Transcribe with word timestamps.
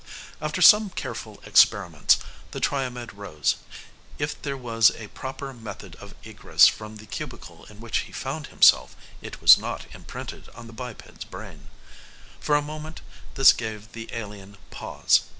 After 0.41 0.63
some 0.63 0.89
careful 0.89 1.39
experiments, 1.45 2.17
the 2.49 2.59
Triomed 2.59 3.13
rose. 3.13 3.57
If 4.17 4.41
there 4.41 4.57
was 4.57 4.89
a 4.95 5.09
proper 5.09 5.53
method 5.53 5.95
of 5.97 6.15
egress 6.23 6.65
from 6.65 6.95
the 6.95 7.05
cubicle 7.05 7.65
in 7.65 7.79
which 7.79 7.99
he 7.99 8.11
found 8.11 8.47
himself, 8.47 8.95
it 9.21 9.41
was 9.43 9.59
not 9.59 9.85
imprinted 9.93 10.49
on 10.55 10.65
the 10.65 10.73
biped's 10.73 11.23
brain. 11.23 11.67
For 12.39 12.55
a 12.55 12.63
moment 12.63 13.01
this 13.35 13.53
gave 13.53 13.91
the 13.91 14.09
alien 14.11 14.57
pause. 14.71 15.19